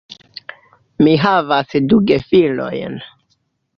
[1.07, 2.99] Mi havas du gefilojn.